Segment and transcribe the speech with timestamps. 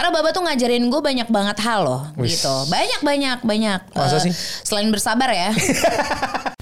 [0.00, 2.32] Karena Baba tuh ngajarin gue banyak banget hal loh Wih.
[2.32, 2.48] gitu.
[2.72, 3.80] Banyak banyak banyak.
[3.92, 4.32] Masa sih?
[4.64, 5.52] Selain bersabar ya.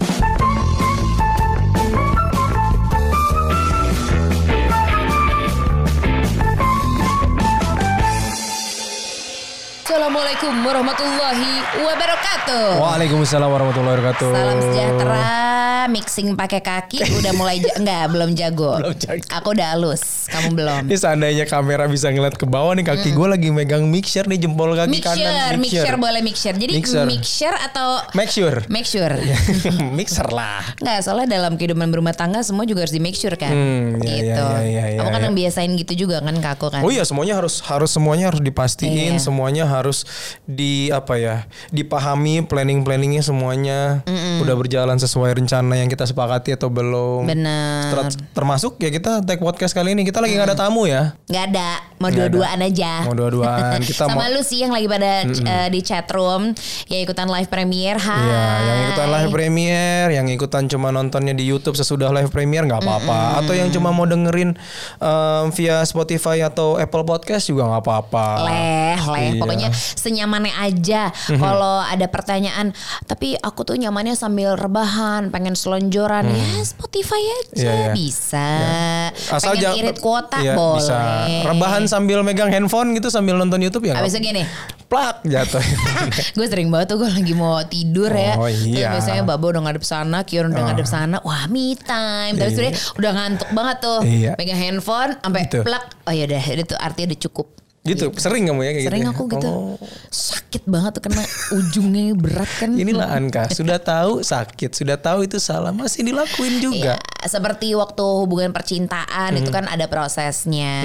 [9.99, 12.79] Assalamualaikum warahmatullahi wabarakatuh.
[12.79, 14.31] Waalaikumsalam warahmatullahi wabarakatuh.
[14.31, 15.27] Salam sejahtera,
[15.91, 18.73] mixing pakai kaki udah mulai enggak belum jago.
[18.79, 19.27] Belum jago.
[19.35, 20.83] Aku udah halus, kamu belum.
[20.87, 24.79] Ini seandainya kamera bisa ngeliat ke bawah nih kaki gue lagi megang mixer nih jempol
[24.79, 26.55] kaki Mixture, kanan mixture boleh mixture.
[26.55, 27.03] Jadi Mixer.
[27.03, 28.63] mixture atau Make sure.
[28.71, 29.11] make sure.
[29.99, 30.63] mixer lah.
[30.79, 33.51] Enggak, soalnya dalam kehidupan berumah tangga semua juga harus di make sure kan.
[33.51, 34.45] Hmm, iya, gitu.
[34.47, 35.27] iya, iya, iya, Kamu kan iya.
[35.27, 36.87] yang biasain gitu juga kan ke aku kan.
[36.87, 39.27] Oh iya semuanya harus harus semuanya harus dipastiin, Iya.
[39.27, 39.88] semuanya harus
[40.45, 41.37] di apa ya
[41.69, 44.01] dipahami planning planningnya semuanya
[44.39, 47.25] udah berjalan sesuai rencana yang kita sepakati atau belum.
[47.25, 47.91] Bener.
[47.91, 51.15] Ter- termasuk ya kita take podcast kali ini kita lagi nggak ada tamu ya.
[51.27, 53.03] Nggak ada, mau dua-duaan aja.
[53.03, 54.31] Mau dua-duaan kita Sama mau.
[54.31, 56.53] lu sih yang lagi pada eh, di chat room
[56.87, 57.99] ya ikutan live premiere.
[57.99, 58.21] Hai.
[58.21, 62.81] Iya, yang ikutan live premiere, yang ikutan cuma nontonnya di YouTube sesudah live premiere nggak
[62.81, 63.39] apa-apa.
[63.39, 64.57] Atau yang cuma mau dengerin
[64.99, 68.27] um, via Spotify atau Apple Podcast juga nggak apa-apa.
[68.45, 69.41] leh leh Iya.
[69.41, 76.47] Pokoknya senyamannya aja kalau ada pertanyaan tapi aku tuh nyamannya sambil rebahan pengen selonjoran ya
[76.61, 77.55] Spotify aja.
[77.55, 77.89] Iya, iya.
[77.93, 78.51] bisa
[79.31, 81.01] Asal pengen irit kuota iya, boleh Bisa.
[81.45, 83.97] Rebahan sambil megang handphone gitu sambil nonton YouTube ya.
[83.97, 84.43] Abis itu gini
[84.89, 85.61] plak jatuh.
[86.37, 88.89] Gue sering banget tuh gue lagi mau tidur ya Oh, Terus iya.
[88.91, 90.67] biasanya Babo udah ngadep sana Kion udah Oh.
[90.67, 94.33] ngadep sana Wah me time Tapi sebenernya udah ngantuk banget tuh Iya.
[94.35, 95.61] Pegang handphone sampai Gitu.
[95.61, 97.47] plak Oh ya udah itu artinya udah cukup
[97.83, 98.11] gitu.
[98.15, 99.11] Sering kamu ya kayak Sering gitu.
[99.11, 99.17] ya?
[99.17, 99.77] aku gitu Oh.
[100.09, 105.37] Sakit banget tuh kena ujungnya berat kan Inilah Anka, sudah tahu sakit, sudah tahu itu
[105.37, 106.97] salah, masih dilakuin juga.
[106.97, 109.41] Ya, seperti waktu hubungan percintaan Hmm.
[109.41, 110.85] itu kan ada prosesnya.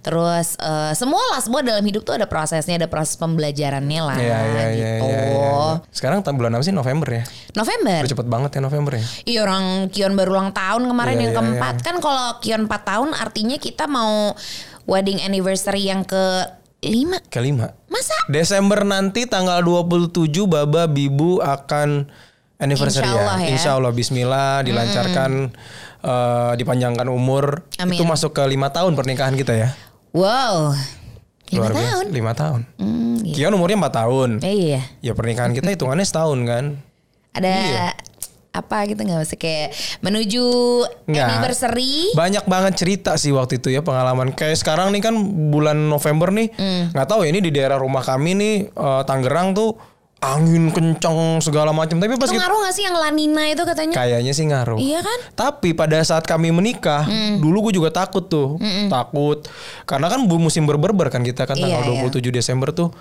[0.00, 4.38] Terus eh, semua lah semua dalam hidup tuh ada prosesnya, ada proses pembelajarannya lah iya,
[4.40, 4.76] iya, gitu.
[4.76, 5.52] iya, iya, iya.
[5.90, 7.24] Sekarang tahun bulan apa sih November ya?
[7.52, 8.00] November.
[8.02, 9.04] Udah cepet banget ya November ya.
[9.24, 12.82] Iya orang Kion baru ulang tahun kemarin Iya, yang iya, keempat kan kalau Kion 4
[12.82, 14.32] tahun artinya kita mau
[14.84, 16.46] wedding anniversary yang ke
[16.82, 17.70] lima Kelima.
[17.86, 20.10] masa Desember nanti tanggal 27
[20.44, 22.10] Baba Bibu akan
[22.58, 23.42] anniversary Insya Allah ya.
[23.42, 23.48] ya.
[23.48, 25.30] Insya Allah Bismillah dilancarkan
[26.00, 27.62] eh, dipanjangkan umur.
[27.76, 27.94] Amin.
[27.94, 29.68] Itu masuk ke lima tahun pernikahan kita ya.
[30.10, 30.74] wow
[31.48, 32.60] lima tahun Lima tahun.
[32.76, 33.36] Hmm, gitu.
[33.38, 34.30] Kion umurnya empat tahun.
[34.40, 36.64] Eh, iya Ya pernikahan kita hitungannya setahun kan.
[37.32, 37.86] ada Iya.
[38.52, 40.44] Apa gitu nggak usah kayak menuju
[41.08, 41.24] Nggak.
[41.26, 44.30] anniversary Banyak banget cerita sih waktu itu ya pengalaman.
[44.30, 45.14] Kayak sekarang nih kan
[45.48, 46.92] bulan November nih, Hmm.
[46.92, 49.80] nggak tahu ya ini di daerah rumah kami nih eh, Tangerang tuh
[50.22, 51.98] angin kencang segala macam.
[51.98, 53.90] Tapi pas Itu ngaruh gak sih yang lanina itu katanya?
[53.92, 54.78] kayaknya sih ngaruh.
[54.78, 55.18] Iya kan?
[55.34, 57.42] Tapi pada saat kami menikah, Hmm.
[57.42, 58.54] dulu gue juga takut tuh,
[58.86, 59.42] takut
[59.82, 62.94] karena kan musim berberber kan kita kan Iya, tanggal 27 Desember tuh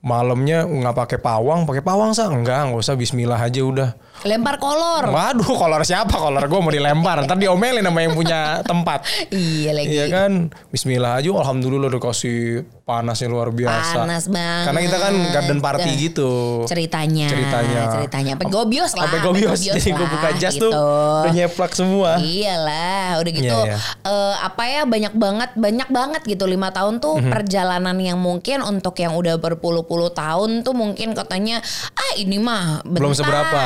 [0.00, 3.90] malamnya nggak pakai pawang, pakai pawang sah enggak, nggak usah Bismillah aja udah.
[4.24, 5.12] Lempar kolor.
[5.12, 6.12] Waduh, kolor siapa?
[6.12, 7.24] Kolor gue mau dilempar.
[7.24, 9.04] Ntar diomelin sama yang punya tempat.
[9.30, 9.92] Iya lagi.
[9.92, 10.32] Iya kan,
[10.72, 11.28] Bismillah aja.
[11.32, 14.02] Alhamdulillah udah kasih panasnya luar biasa.
[14.02, 14.66] Panas banget.
[14.66, 16.30] Karena kita kan garden party Eh, gitu.
[16.66, 17.30] Ceritanya.
[17.30, 17.80] Ceritanya.
[17.94, 18.32] Ceritanya.
[18.34, 19.06] Sampai gobios lah.
[19.06, 19.58] Sampai gobios.
[19.70, 20.66] Jadi gue buka jas gitu.
[20.66, 20.74] tuh
[21.22, 22.18] udah nyeplak semua.
[22.18, 23.54] Iyalah, udah gitu.
[23.56, 23.76] Iya, iya.
[24.02, 27.30] eh, apa ya banyak banget, banyak banget gitu lima tahun tuh Mhm.
[27.30, 31.62] perjalanan yang mungkin untuk yang udah berpuluh-puluh tahun tuh mungkin katanya
[31.92, 32.98] ah ini mah bentar.
[32.98, 33.60] Belum seberapa.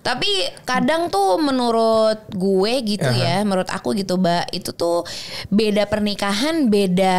[0.00, 0.30] Tapi
[0.62, 5.02] kadang tuh menurut gue gitu ya, menurut aku gitu, Mbak, itu tuh
[5.48, 7.18] beda pernikahan, beda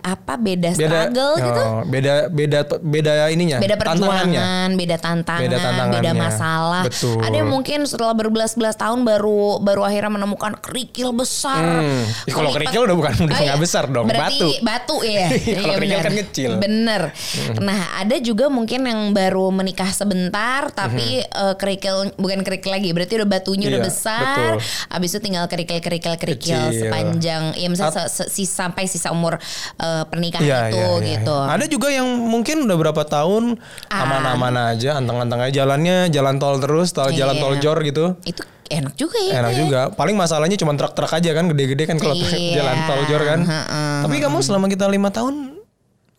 [0.00, 1.60] apa, beda, struggle gitu.
[1.62, 3.58] oh, beda beda beda ininya.
[3.58, 4.40] beda tantangannya.
[4.40, 5.56] perjuangan, beda tantangan, Beda
[6.00, 6.82] beda, masalah.
[6.82, 7.18] Betul.
[7.20, 11.60] Ada yang mungkin setelah berbelas-belas tahun baru baru akhirnya menemukan kerikil besar.
[11.60, 12.04] Hmm.
[12.24, 13.62] Ih, kalau kerikil udah bukan- udah Oh, nggak iya.
[13.62, 14.48] besar dong, Berarti batu.
[14.62, 15.26] batu ya.
[15.28, 16.02] Kalau Iya, kerikil bener.
[16.02, 16.50] kan kecil.
[16.56, 17.02] Bener.
[17.58, 22.90] Nah ada juga mungkin yang baru menikah sebentar tapi eh, kerikil bukan kerikil lagi.
[22.90, 24.50] Berarti udah batunya udah Iya, besar.
[24.54, 24.56] betul.
[24.90, 29.36] Abis itu tinggal kerikil-kerikil kerikil sepanjang ya misalnya se- se- sampai sisa umur
[29.76, 31.34] eh, pernikahan Iya, itu iya, iya, gitu.
[31.34, 31.50] iya.
[31.50, 34.06] Ada juga yang mungkin udah berapa tahun Ah.
[34.06, 37.42] aman-aman aja, anteng-anteng aja jalannya, jalan tol terus, tol jalan Iya.
[37.42, 38.04] tol jor gitu.
[38.22, 39.42] Itu enak juga ya.
[39.42, 39.58] Enak ya.
[39.58, 39.80] juga.
[39.90, 42.54] Paling masalahnya cuma truk-truk aja kan, gede-gede kan kalau Iya.
[42.62, 43.40] jalan tol jor kan.
[43.42, 45.49] Heeh, Tapi kamu selama kita lima tahun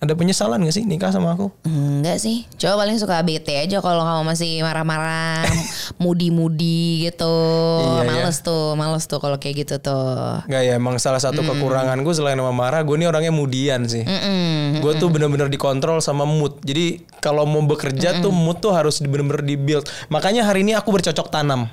[0.02, 1.54] ada penyesalan gak sih nikah sama aku?
[1.62, 2.50] Enggak sih.
[2.58, 5.46] Coba paling suka bete aja kalau kamu masih marah-marah,
[6.02, 7.38] mudi-mudi gitu.
[7.86, 10.42] Iya, males tuh, males tuh kalau kayak gitu tuh.
[10.50, 14.02] Gak ya, emang salah satu kekurangan gue selain sama marah, gue ini orangnya mudian sih.
[14.02, 14.82] Mm-mm.
[14.82, 16.58] Gue tuh bener-bener dikontrol sama mood.
[16.66, 19.86] Jadi kalau mau bekerja tuh mood tuh harus bener-bener di build.
[20.10, 21.70] Makanya hari ini aku bercocok tanam.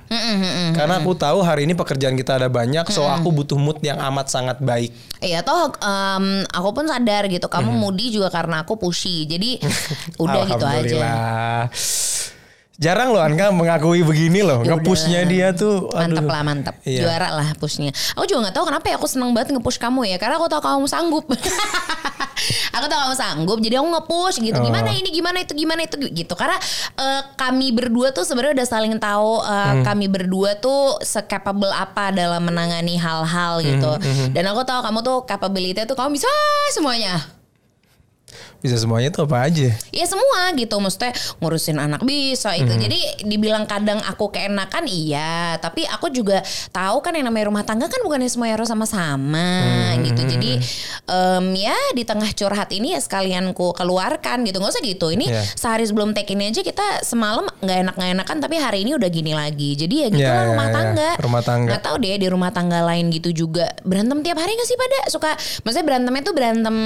[0.76, 4.28] Karena aku tahu hari ini pekerjaan kita ada banyak, so aku butuh mood yang amat
[4.28, 4.92] sangat baik.
[5.18, 9.24] Iya toh em, aku pun sadar gitu kamu moody juga karena aku pushy.
[9.24, 9.58] Jadi
[10.22, 11.10] udah gitu aja.
[12.78, 14.62] Jarang loh Anka mengakui begini loh.
[14.62, 16.30] Ya Nge-pushnya dia tuh Mantap aduh.
[16.30, 16.74] lah mantap.
[16.86, 17.02] Iya.
[17.02, 17.90] Juara lah pushnya.
[18.14, 20.16] Aku juga nggak tahu kenapa ya aku seneng banget nge-push kamu ya.
[20.16, 21.26] Karena aku tahu kamu sanggup.
[22.76, 23.58] aku tahu kamu sanggup.
[23.58, 24.58] Jadi aku nge-push gitu.
[24.58, 24.64] Oh.
[24.64, 26.34] Gimana ini gimana itu gimana itu gitu.
[26.38, 26.54] Karena
[26.94, 29.82] eh, kami berdua tuh sebenarnya udah saling tahu eh, Hmm.
[29.82, 33.90] kami berdua tuh se-capable apa dalam menangani hal-hal gitu.
[33.98, 36.30] Hmm, Dan aku tahu kamu tuh capability tuh kamu bisa
[36.70, 37.18] semuanya.
[38.58, 39.70] Bisa semuanya tuh apa aja?
[39.94, 40.74] Ya semua gitu.
[40.82, 42.66] Maksudnya ngurusin anak bisa itu.
[42.68, 45.54] Jadi dibilang kadang aku keenakan iya.
[45.62, 46.42] Tapi aku juga
[46.74, 49.46] tahu kan yang namanya rumah tangga kan bukannya semuanya harus sama-sama
[50.02, 50.26] gitu.
[50.26, 50.58] Jadi
[51.06, 54.58] em, ya di tengah curhat ini ya sekalian ku keluarkan gitu.
[54.58, 55.14] Gak usah gitu.
[55.14, 55.42] Ini Iya.
[55.54, 59.38] sehari sebelum take ini aja kita semalam gak enak-gak enakan Tapi hari ini udah gini
[59.38, 59.78] lagi.
[59.78, 60.74] Jadi ya gitu Iya, lah iya, rumah iya.
[60.74, 61.10] tangga.
[61.22, 61.70] Rumah tangga.
[61.78, 63.70] Gak tahu deh di rumah tangga lain gitu juga.
[63.86, 65.30] Berantem tiap hari gak sih pada Suka
[65.62, 66.76] Maksudnya berantemnya tuh berantem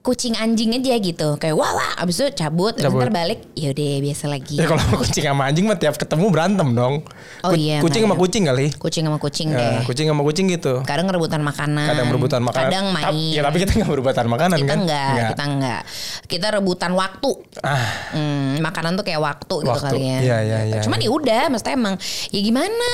[0.00, 3.04] kucing anjing aja gitu kayak wah wah abis itu cabut, Cabut.
[3.04, 7.04] ntar balik yaudah biasa lagi Ya kalau kucing sama anjing mah tiap ketemu berantem dong.
[7.42, 8.18] Oh Ku- iya, Kucing sama ya.
[8.18, 8.66] kucing kali.
[8.74, 10.80] kucing sama kucing Ya, deh kucing sama kucing gitu.
[10.82, 12.64] kadang rebutan makanan Kadang berebutan makanan.
[12.66, 14.78] kadang main Ya tapi kita nggak berebutan makanan kita kan?
[14.80, 15.80] enggak, kita enggak
[16.26, 17.30] kita rebutan waktu
[17.60, 19.84] Ah, Hmm, makanan tuh kayak waktu, gitu Waktu.
[19.86, 20.18] kali ya.
[20.18, 21.06] Iya, iya, iya, Cuman iya.
[21.06, 21.94] ya udah, maksudnya emang
[22.28, 22.90] ya gimana?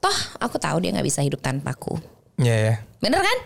[0.00, 2.00] Toh aku tahu dia nggak bisa hidup tanpaku.
[2.38, 2.74] ya ya.
[2.98, 3.38] Bener kan?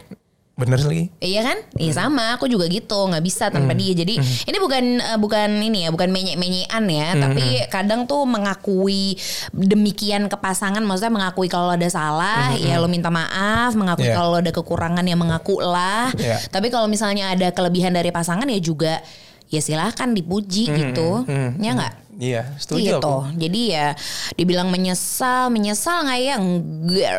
[0.55, 1.11] Bener lagi.
[1.19, 1.59] Iya kan?
[1.75, 3.59] Iya sama, aku juga gitu, nggak bisa Hmm.
[3.59, 3.91] tanpa dia.
[3.91, 9.19] Jadi ini bukan eh, bukan ini ya, bukan menyek-menyekan ya, Hmm, tapi kadang tuh mengakui
[9.51, 14.17] demikian ke pasangan, maksudnya mengakui kalau ada salah, ya lo minta maaf, mengakui Hmm, Iya.
[14.17, 16.15] kalau ada kekurangan ya mengaku lah.
[16.15, 16.39] Iya.
[16.47, 19.03] Tapi kalau misalnya ada kelebihan dari pasangan ya juga
[19.51, 21.27] ya silahkan dipuji gitu,
[21.59, 21.95] ya nggak?
[22.15, 23.03] Iya, Hmm, setuju gitu.
[23.03, 23.43] aku.
[23.43, 23.99] Jadi ya
[24.33, 26.35] dibilang menyesal, menyesal nggak ya?
[26.39, 27.15] Enggak,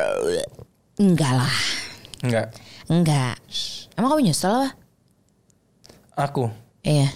[0.96, 1.56] enggak lah,
[2.24, 2.48] Enggak.
[2.88, 3.36] Enggak.
[3.94, 4.70] Emang kamu nyesel apa?
[6.16, 6.48] Aku
[6.82, 7.12] Iya.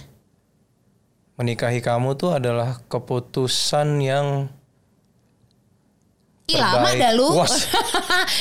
[1.34, 4.26] menikahi kamu tuh adalah keputusan yang
[6.44, 7.30] Ih lama dah lu.
[7.32, 7.46] Wah,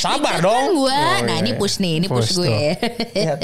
[0.02, 0.74] sabar dong.
[0.76, 0.90] Gua.
[0.90, 2.74] Oh, nah iya, ini push nih, ini push, Push gue.
[3.14, 3.38] Iya.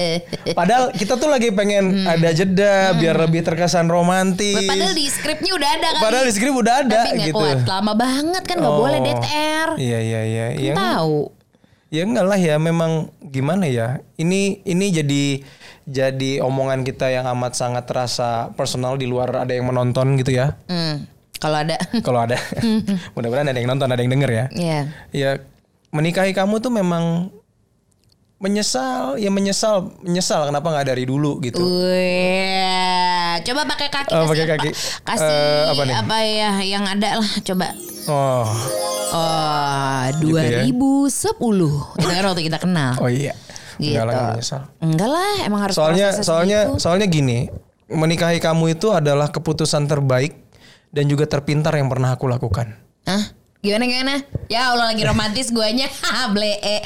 [0.52, 4.58] Padahal kita tuh lagi pengen ada jeda biar lebih terkesan romantis.
[4.58, 6.02] Padahal di skripnya udah ada kan.
[6.02, 7.38] Padahal di skrip udah ada Tapi gitu.
[7.38, 7.62] kuat.
[7.62, 8.82] Lama banget kan nggak Oh.
[8.82, 9.70] boleh DTR.
[9.78, 10.46] Iya iya iya.
[10.50, 11.20] Kan Ya, tahu.
[11.88, 12.92] Ya enggak lah ya memang
[13.22, 14.02] gimana ya.
[14.16, 15.24] Ini ini jadi
[15.86, 20.58] jadi omongan kita yang amat sangat terasa personal di luar ada yang menonton gitu ya.
[20.66, 21.06] Hmm.
[21.36, 21.76] Kalau ada.
[22.06, 22.38] Kalau ada.
[23.14, 24.46] Mudah-mudahan ada yang nonton, ada yang denger ya.
[24.50, 24.80] Iya.
[25.12, 25.30] Ya
[25.92, 27.30] menikahi kamu tuh memang
[28.36, 31.64] menyesal, ya menyesal, menyesal kenapa nggak dari dulu gitu.
[31.64, 34.54] Wih, coba pakai kaki Oh, pakai apa?
[34.60, 34.70] kaki.
[35.02, 36.28] Kasih Eh, apa apa, nih?
[36.36, 37.68] ya yang ada lah coba.
[38.06, 38.46] Oh,
[39.16, 39.45] Oh.
[40.20, 41.12] 2010.
[41.98, 42.96] Itu kan waktu kita kenal.
[43.00, 43.34] oh iya.
[43.76, 43.92] Gitu.
[43.92, 44.62] Enggak lah nggak menyesal.
[44.80, 46.80] Enggak lah, emang harus Soalnya soalnya gitu.
[46.80, 47.52] soalnya gini,
[47.88, 50.32] menikahi kamu itu adalah keputusan terbaik
[50.90, 52.72] dan juga terpintar yang pernah aku lakukan.
[53.04, 53.36] Hah?
[53.60, 54.16] Gimana gimana?
[54.48, 55.92] Ya Allah lagi romantis guanya.
[56.34, 56.86] Blee.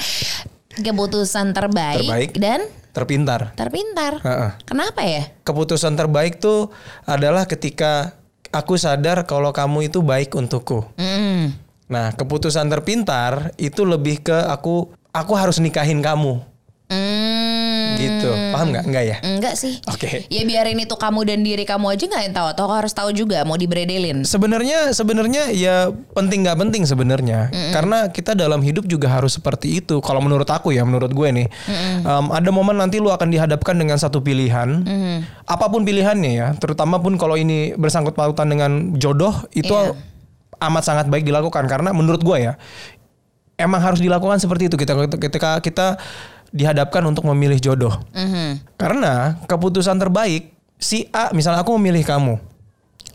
[0.80, 2.32] Keputusan terbaik, Terbaik.
[2.40, 2.60] dan
[2.90, 3.54] Terpintar.
[3.54, 4.18] terpintar.
[4.24, 4.52] Heeh.
[4.66, 5.28] Kenapa ya?
[5.44, 6.72] Keputusan terbaik tuh
[7.04, 8.18] adalah ketika
[8.50, 10.88] aku sadar kalau kamu itu baik untukku.
[10.98, 11.54] Hmm.
[11.90, 16.38] Nah, keputusan terpintar itu lebih ke aku aku harus nikahin kamu.
[16.90, 17.94] Hmm.
[17.98, 18.30] Gitu.
[18.54, 18.86] Paham nggak?
[18.86, 19.18] Enggak ya?
[19.22, 19.78] Enggak sih.
[19.86, 20.26] Oke.
[20.30, 22.48] Ya biarin itu kamu dan diri kamu aja nggak yang tahu.
[22.54, 24.26] Atau harus tahu juga mau dibredelin.
[24.26, 30.02] Sebenarnya sebenarnya ya penting nggak penting sebenarnya karena kita dalam hidup juga harus seperti itu
[30.02, 31.48] kalau menurut aku ya menurut gue nih
[32.00, 34.82] Em, ada momen nanti lu akan dihadapkan dengan satu pilihan
[35.46, 39.94] apa pun pilihannya ya terutama pun kalau ini bersangkut pautan dengan jodoh itu Iya.
[40.60, 42.54] Amat sangat baik dilakukan karena menurut gue ya
[43.56, 45.88] emang harus dilakukan seperti itu kita ketika kita
[46.50, 48.76] dihadapkan untuk memilih jodoh Mhm.
[48.76, 52.40] karena keputusan terbaik si A misalnya aku memilih kamu.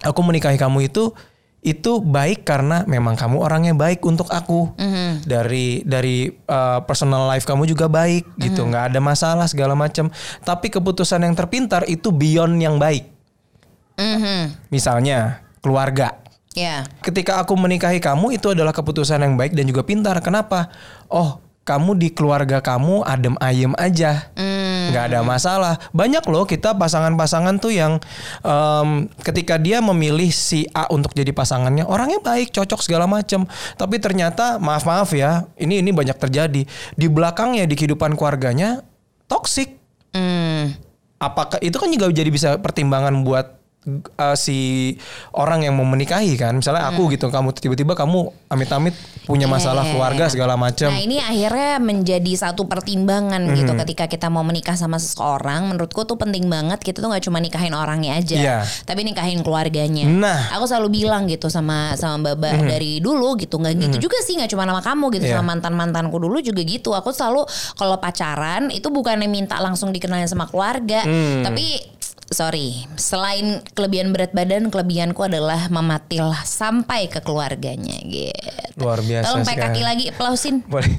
[0.05, 1.17] Aku menikahi kamu itu
[1.65, 4.77] itu baik karena memang kamu orangnya baik untuk aku.
[4.77, 5.25] Mhm.
[5.25, 10.13] Dari dari uh, personal life kamu juga baik gitu, nggak ada masalah segala macam.
[10.45, 13.09] Tapi keputusan yang terpintar itu beyond yang baik.
[13.97, 14.69] Mhm.
[14.69, 16.21] Misalnya keluarga.
[16.55, 16.87] Ya.
[17.03, 20.15] Ketika aku menikahi kamu itu adalah keputusan yang baik dan juga pintar.
[20.23, 20.71] Kenapa?
[21.11, 24.31] Oh, kamu di keluarga kamu adem ayem aja.
[24.39, 24.93] Hmm.
[24.93, 25.75] nggak ada masalah.
[25.97, 27.97] Banyak loh kita pasangan-pasangan tuh yang
[28.45, 33.49] em, ketika dia memilih si A untuk jadi pasangannya, orangnya baik, cocok segala macam.
[33.81, 38.85] Tapi ternyata maaf maaf ya, ini ini banyak terjadi di belakangnya di kehidupan keluarganya
[39.25, 39.81] toksik.
[40.13, 40.77] Hmm.
[41.17, 44.95] Apakah itu kan juga jadi bisa pertimbangan buat uh, si
[45.33, 46.57] orang yang mau menikahi kan.
[46.57, 49.93] Misalnya aku gitu, kamu tiba-tiba kamu amit-amit punya masalah Iya.
[49.93, 50.93] keluarga segala macam.
[50.93, 55.69] Nah ini akhirnya menjadi satu pertimbangan gitu ketika kita mau menikah sama seseorang.
[55.69, 58.59] Menurutku tuh penting banget kita tuh nggak cuma nikahin orangnya aja, Iya.
[58.85, 60.05] tapi nikahin keluarganya.
[60.07, 60.41] Nah.
[60.55, 64.49] aku selalu bilang gitu sama sama Baba dari dulu gitu, nggak gitu juga sih nggak
[64.49, 65.41] cuma nama kamu gitu Iya.
[65.41, 66.93] sama mantan mantanku dulu juga gitu.
[66.93, 71.43] Aku selalu kalau pacaran itu bukannya minta langsung dikenalin sama keluarga, Hmm.
[71.43, 71.81] tapi
[72.33, 78.81] sorry selain kelebihan berat badan kelebihanku adalah mematil sampai ke keluarganya gitu.
[78.81, 80.67] Luar biasa Tolong pakai kaki lagi, aplausin.
[80.67, 80.91] Boleh.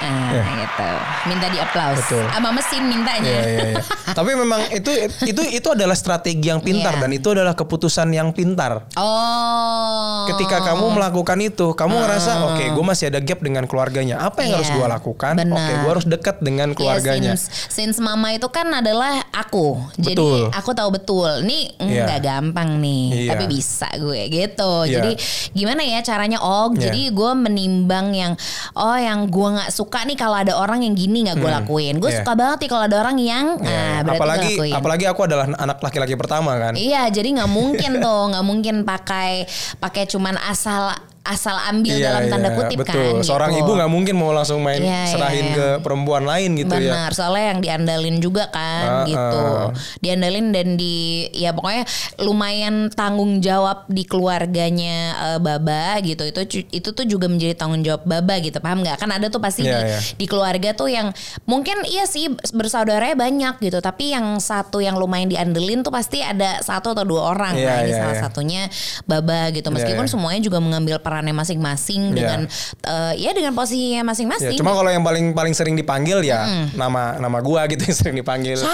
[0.00, 0.90] Ah, gitu.
[1.28, 2.00] Minta di aplaus.
[2.00, 2.24] Betul.
[2.24, 3.20] Sama mesin mintanya.
[3.20, 3.82] Iya, iya, iya.
[4.16, 4.88] Tapi memang itu
[5.28, 7.00] itu itu adalah strategi yang pintar Iya.
[7.04, 8.88] dan itu adalah keputusan yang pintar.
[8.96, 10.24] Oh.
[10.26, 14.24] Ketika kamu melakukan itu, kamu ngerasa oke, gue masih ada gap dengan keluarganya.
[14.24, 15.34] Apa yang Iya, harus gue lakukan?
[15.36, 17.32] Oke, gue harus dekat dengan Iya, keluarganya.
[17.36, 19.84] since, since mama itu kan adalah aku.
[19.94, 20.40] Jadi Betul.
[20.48, 21.44] aku tahu betul.
[21.44, 22.08] Nih Iya.
[22.08, 23.30] nggak gampang nih, Iya.
[23.36, 24.72] tapi bisa gue gitu.
[24.86, 24.92] Iya.
[24.96, 25.10] Jadi
[25.52, 26.40] gimana ya caranya?
[26.40, 26.88] Oh, Iya.
[26.88, 28.32] jadi gue menimbang yang
[28.72, 31.94] oh yang gue nggak suka nih kalau ada orang yang gini nggak gue lakuin.
[31.96, 32.24] Gue Iya.
[32.24, 35.46] suka banget nih kalau ada orang yang Ya, nah, berarti gue apalagi apalagi aku adalah
[35.52, 36.72] anak laki-laki pertama kan.
[36.74, 39.44] Iya, jadi nggak mungkin tuh, nggak mungkin pakai
[39.76, 40.90] pakai cuman asal
[41.20, 42.96] asal ambil dalam Iya, tanda iya, kutip betul.
[42.96, 43.24] kan.
[43.24, 43.60] Seorang gitu.
[43.68, 45.76] ibu nggak mungkin mau langsung main Iya, serahin iya, ke iya.
[45.84, 46.92] perempuan lain gitu ya.
[46.96, 49.40] Benar, soalnya yang diandalin juga kan Ah, gitu.
[49.44, 49.68] ah.
[50.00, 51.84] Diandalin dan di ya pokoknya
[52.24, 54.98] lumayan tanggung jawab di keluarganya
[55.36, 56.24] eh, Baba gitu.
[56.24, 56.40] Itu
[56.72, 58.56] itu tuh juga menjadi tanggung jawab Baba gitu.
[58.58, 58.96] Paham nggak?
[58.96, 59.98] Kan ada tuh pasti Iya, di, iya.
[60.16, 61.12] di keluarga tuh yang
[61.44, 66.64] mungkin iya sih bersaudaranya banyak gitu, tapi yang satu yang lumayan diandelin tuh pasti ada
[66.64, 67.54] satu atau dua orang.
[67.60, 68.22] Iya, nah, ini iya, salah iya.
[68.24, 68.62] satunya
[69.04, 69.68] Baba gitu.
[69.68, 70.12] Meskipun iya.
[70.12, 72.16] semuanya juga mengambil perannya masing-masing Iya.
[72.16, 72.40] dengan
[72.82, 74.56] eh, ya dengan posisinya Ya, masing-masing.
[74.56, 78.56] cuma kalau yang paling paling sering dipanggil ya nama nama gua gitu yang sering dipanggil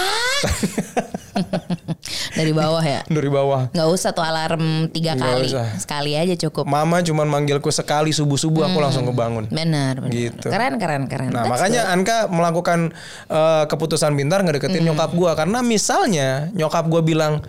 [2.33, 3.01] dari bawah ya.
[3.05, 3.69] dari bawah.
[3.69, 5.67] nggak usah tuh alarm tiga Nggak kali usah.
[5.75, 9.49] sekali aja cukup Mama cuman manggilku sekali subuh-subuh aku langsung kebangun.
[9.49, 10.47] benar benar Gitu.
[10.47, 12.95] keren keren keren Nah That's makanya Anka melakukan
[13.27, 14.87] eh, keputusan pintar ngedeketin Hmm.
[14.87, 17.43] nyokap gua karena misalnya nyokap gua bilang,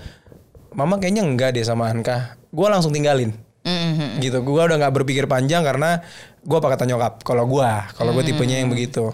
[0.68, 3.32] Mama kayaknya enggak deh sama Anka, gua langsung tinggalin.
[3.68, 4.24] Mhm.
[4.24, 6.00] Gitu, gua udah nggak berpikir panjang karena
[6.48, 7.20] gua apa kata nyokap.
[7.20, 8.16] Kalau gua, kalau Hmm.
[8.16, 9.12] gua tipenya yang begitu.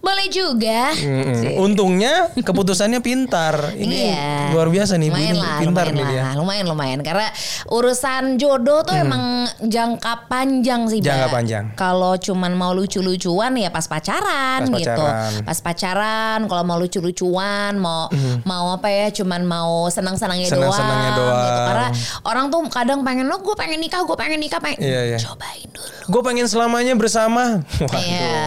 [0.00, 1.60] boleh juga Mm-mm.
[1.60, 3.76] Untungnya keputusannya pintar.
[3.76, 4.32] Ini Iya.
[4.50, 6.22] luar biasa nih, lumayan ini lah, pintar lumayan nih dia.
[6.22, 7.28] lah, lumayan lumayan karena
[7.68, 9.24] urusan jodoh tuh emang
[9.60, 11.06] jangka panjang sih, Hmm.
[11.06, 11.34] Jangka Mbak.
[11.34, 11.64] panjang.
[11.74, 15.30] Kalau cuman mau lucu-lucuan ya pas pacaran Pas gitu, pacaran.
[15.44, 16.38] pas pacaran.
[16.46, 18.08] Kalau mau lucu-lucuan, mau
[18.42, 20.72] mau apa ya, cuman mau senang-senangnya doang, Hmm.
[20.72, 21.20] Senang-senangnya gitu.
[21.20, 21.66] doang.
[21.66, 21.88] Karena
[22.24, 25.18] orang tuh kadang pengen lo, gue pengen nikah, gue pengen nikah, pengen Iya, iya.
[25.20, 25.88] cobain dulu.
[26.08, 27.44] Gue pengen selamanya bersama.
[27.82, 27.98] Waduh.
[27.98, 28.38] Iya.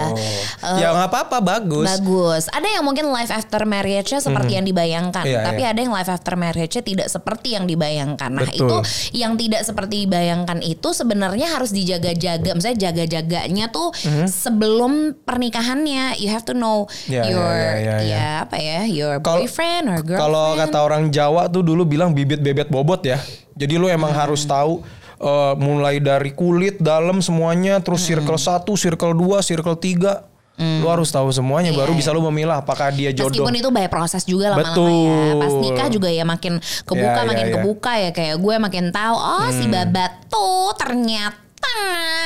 [0.79, 1.83] ya nggak apa-apa, bagus.
[1.91, 2.47] Bagus.
[2.47, 5.75] Ada yang mungkin life after marriage-nya seperti yang dibayangkan, Iya, tapi iya.
[5.75, 8.31] ada yang life after marriage-nya tidak seperti yang dibayangkan.
[8.31, 8.63] Nah, Betul.
[8.63, 8.75] itu
[9.19, 12.55] yang tidak seperti dibayangkan itu sebenarnya harus dijaga-jaga.
[12.55, 13.91] Misalnya jaga-jaganya tuh
[14.25, 16.15] sebelum pernikahannya.
[16.15, 18.15] You have to know Iya, iya, your iya, iya, iya.
[18.15, 20.23] ya apa ya, your Kal- boyfriend or girlfriend.
[20.23, 23.19] Kalau kata orang Jawa tuh dulu bilang bibit bebet bobot ya.
[23.53, 23.99] Jadi lu Hmm.
[23.99, 24.79] emang harus tahu
[25.23, 28.19] eh, mulai dari kulit, dalam semuanya, terus Hmm.
[28.19, 30.29] circle 1, circle 2, circle 3.
[30.53, 33.41] Lu harus tahu semuanya baru bisa lu memilah apakah dia jodoh.
[33.41, 34.77] Meskipun itu by proses juga lama-lama ya.
[34.77, 35.39] Betul.
[35.41, 36.53] Pas nikah juga ya makin
[36.85, 37.53] kebuka Ya, ya, makin ya.
[37.57, 41.41] kebuka ya kayak gue makin tahu oh si babat tuh ternyata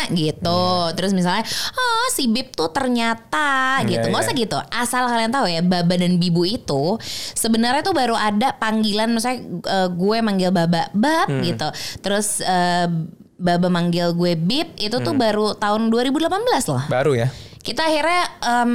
[0.09, 0.63] gitu.
[0.93, 4.05] Terus misalnya oh si bib tuh ternyata Iya, gitu.
[4.07, 4.27] Nggak iya.
[4.27, 4.57] usah gitu.
[4.69, 6.97] Asal kalian tahu ya baba dan bibu itu
[7.33, 11.43] sebenarnya tuh baru ada panggilan misalnya eh, gue manggil baba bab Hmm.
[11.43, 11.67] gitu.
[11.99, 12.87] Terus eh,
[13.35, 15.21] baba manggil gue bib itu tuh Hmm.
[15.21, 16.33] baru tahun 2018
[16.67, 17.29] loh Baru ya.
[17.61, 18.71] kita akhirnya em,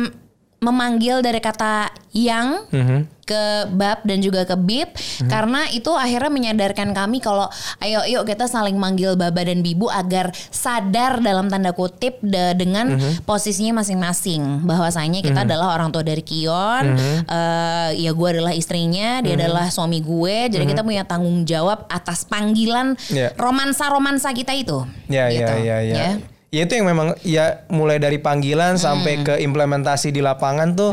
[0.63, 3.11] memanggil dari kata yang Mhm.
[3.23, 3.43] ke
[3.73, 4.93] bab dan juga ke bib
[5.25, 7.47] karena itu akhirnya menyadarkan kami kalau
[7.79, 12.93] ayo yuk kita saling manggil baba dan bibu agar sadar dalam tanda kutip de- dengan
[12.93, 13.23] Mhm.
[13.23, 17.17] posisinya masing-masing bahwasanya kita adalah orang tua dari Kion Mhm.
[17.25, 22.23] eh, ya gue adalah istrinya dia adalah suami gue jadi kita punya tanggung jawab atas
[22.23, 23.11] panggilan Mhm.
[23.13, 23.29] Iya.
[23.35, 26.11] romansa-romansa kita itu Ya, gitu, ya, ya, ya.
[26.53, 30.93] Ya itu yang memang ya mulai dari panggilan sampai ke implementasi di lapangan tuh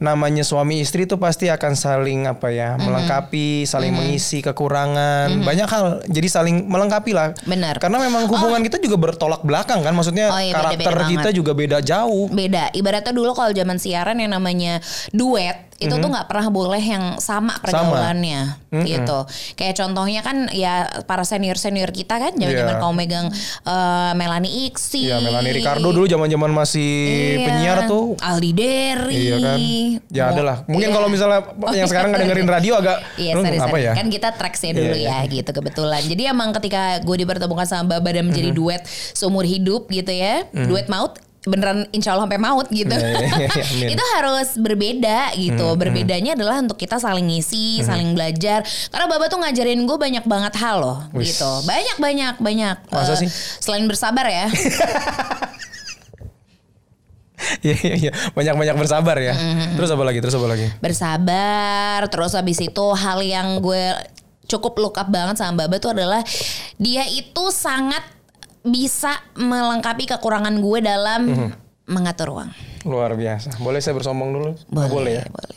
[0.00, 6.00] namanya suami istri tuh pasti akan saling apa ya melengkapi, saling mengisi kekurangan, banyak hal.
[6.08, 7.36] Jadi saling melengkapi lah.
[7.44, 7.76] Benar.
[7.82, 11.36] Karena memang hubungan kita juga bertolak belakang kan, maksudnya Oh iya, karakter beda-beda kita banget.
[11.36, 12.26] juga beda jauh.
[12.32, 12.64] beda.
[12.72, 14.80] Ibaratnya dulu kalau zaman siaran yang namanya
[15.12, 19.18] duet itu tuh nggak pernah boleh yang sama pergaulannya gitu.
[19.54, 20.74] Kayak contohnya kan ya
[21.06, 22.82] para senior senior kita kan zaman-zaman Iya.
[22.82, 23.26] kamu megang
[23.62, 26.90] eh, Melanie Iksi, Iya Melanie Ricardo dulu zaman-zaman masih
[27.38, 27.46] Iya.
[27.46, 28.18] penyiar tuh.
[28.18, 29.14] Aldi Deri.
[29.16, 29.58] Iya kan.
[30.08, 30.56] Ya Mo- adalah.
[30.66, 30.96] Mungkin iya.
[30.96, 31.40] kalau misalnya
[31.78, 33.86] yang sekarang nggak dengerin radio agak Iya, lu sorry, apa sorry.
[33.86, 33.92] ya?
[33.94, 36.02] Kan kita tracksnya dulu Iya, ya gitu kebetulan.
[36.02, 38.82] Jadi emang ketika gue dipertemukan sama Baba dan menjadi duet
[39.14, 40.42] seumur hidup gitu ya.
[40.50, 42.90] Duet maut beneran insya Allah sampai maut gitu.
[42.90, 43.88] Iya, iya, amin.
[43.94, 45.66] itu harus berbeda gitu.
[45.66, 48.60] Mhm, Berbedanya adalah untuk kita saling ngisi, saling belajar.
[48.88, 51.38] Karena Baba tuh ngajarin gue banyak banget hal loh Wis.
[51.38, 51.48] gitu.
[51.64, 52.76] Banyak banyak banyak.
[52.90, 53.30] Masa Eh, sih?
[53.58, 54.46] Selain bersabar ya.
[57.62, 58.12] Iya iya iya.
[58.34, 59.30] Banyak-banyak bersabar ya.
[59.32, 59.78] Mhm.
[59.78, 60.18] Terus apa lagi?
[60.18, 60.66] Terus apa lagi?
[60.78, 63.94] bersabar terus habis itu hal yang gue
[64.44, 66.18] cukup look up banget sama Baba tuh adalah
[66.76, 68.02] dia itu sangat
[68.68, 71.48] bisa melengkapi kekurangan gue dalam Mhm.
[71.86, 72.50] mengatur uang.
[72.84, 73.58] Luar biasa.
[73.58, 74.50] Boleh saya bersombong dulu?
[74.68, 75.24] Nggak boleh ya.
[75.26, 75.56] boleh.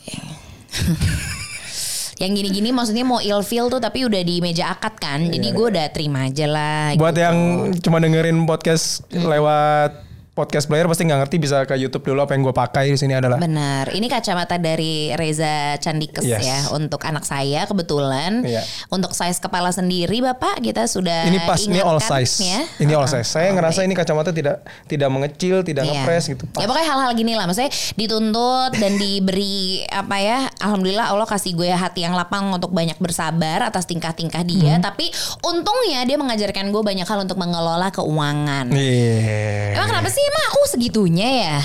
[2.18, 5.26] yang gini-gini maksudnya mau ilfeel tuh tapi udah di meja akad kan.
[5.26, 6.84] Jadi gue udah terima aja lah.
[6.88, 7.20] Iya, Buat gitu.
[7.20, 7.38] yang
[7.80, 12.40] cuma dengerin podcast lewat podcast player pasti nggak ngerti bisa ke YouTube dulu apa yang
[12.42, 13.92] gue pakai di sini adalah Benar.
[13.92, 16.40] Ini kacamata dari Reza Candikes Yes.
[16.40, 18.40] ya untuk anak saya kebetulan.
[18.40, 18.64] Iya.
[18.88, 22.40] Untuk size kepala sendiri Bapak kita sudah ini pas ini all size.
[22.40, 22.64] ya.
[22.78, 23.28] Ini all size.
[23.28, 26.00] Saya Oh, ngerasa ini kacamata tidak tidak mengecil, tidak Iya.
[26.00, 26.44] ngepres gitu.
[26.48, 26.64] Ya Pas.
[26.64, 32.02] pokoknya hal-hal gini lah Maksudnya dituntut dan diberi apa ya Alhamdulillah Allah kasih gue hati
[32.02, 34.80] yang lapang untuk banyak bersabar atas tingkah-tingkah dia Hmm.
[34.82, 35.12] Tapi
[35.44, 39.76] untungnya dia mengajarkan gue banyak hal untuk mengelola keuangan Iya.
[39.76, 41.56] Emang kenapa sih emang aku segitunya ya?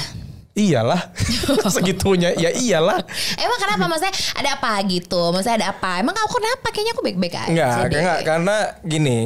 [0.57, 1.13] Iyalah.
[1.77, 2.33] Segitunya.
[2.33, 3.05] Ya iyalah.
[3.37, 5.29] Emang kenapa maksudnya ada apa gitu?
[5.29, 6.01] Maksudnya ada apa?
[6.01, 6.73] Emang aku kenapa?
[6.73, 9.17] Kayaknya aku baik-baik aja Enggak, enggak karena gini,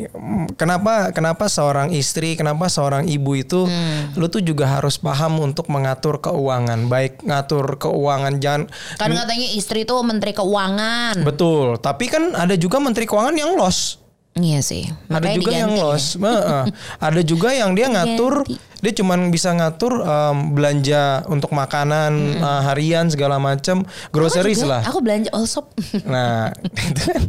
[0.59, 4.11] kenapa kenapa seorang istri, kenapa seorang ibu itu Hmm.
[4.19, 8.67] lu tuh juga harus paham untuk mengatur keuangan, baik ngatur keuangan jangan
[8.99, 14.01] Kan katanya istri tuh menteri keuangan betul, tapi kan ada juga menteri keuangan yang loss.
[14.31, 15.83] Iya sih Ada Makanya juga yang diganti ya.
[15.83, 16.05] loss.
[16.15, 16.63] Heeh.
[17.11, 18.33] ada juga yang dia ngatur
[18.81, 24.73] dia cuman bisa ngatur em, belanja untuk makanan eh, harian segala macam, groceries Aku juga,
[24.73, 24.81] lah.
[24.87, 25.69] Aku belanja all shop
[26.09, 27.21] Nah, itu kan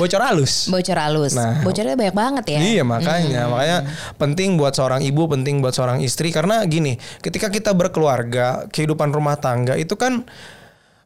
[0.00, 0.66] bocor halus.
[0.66, 1.60] Bocor halus Nah.
[1.60, 3.78] Bocornya banyak banget ya Iya makanya makanya
[4.16, 9.36] penting buat seorang ibu penting buat seorang istri karena gini ketika kita berkeluarga kehidupan rumah
[9.36, 10.24] tangga itu kan